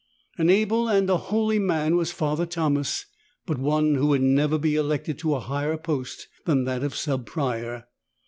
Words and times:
An 0.39 0.49
able 0.49 0.87
and 0.89 1.07
a 1.11 1.17
holy 1.29 1.59
man 1.59 1.95
was 1.95 2.11
Father 2.11 2.47
Thomas, 2.47 3.05
but 3.45 3.59
one 3.59 3.93
who 3.93 4.07
would 4.07 4.23
never 4.23 4.57
be 4.57 4.75
elected 4.75 5.19
to 5.19 5.35
a 5.35 5.39
higher 5.39 5.77
post 5.77 6.27
than 6.45 6.63
that 6.63 6.81
of 6.83 6.95
Sub 6.95 7.23
Prior. 7.27 7.85